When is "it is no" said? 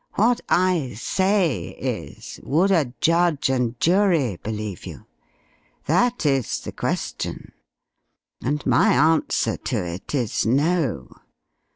9.85-11.07